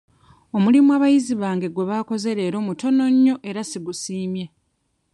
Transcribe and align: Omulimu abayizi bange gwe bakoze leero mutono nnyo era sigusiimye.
Omulimu 0.55 0.89
abayizi 0.97 1.33
bange 1.41 1.67
gwe 1.71 1.85
bakoze 1.91 2.29
leero 2.37 2.57
mutono 2.67 3.05
nnyo 3.13 3.35
era 3.49 3.61
sigusiimye. 3.69 4.45